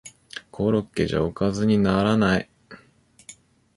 [0.49, 2.49] コロッケじゃおかずにならない